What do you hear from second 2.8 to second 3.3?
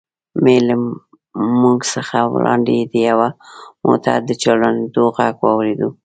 د یوه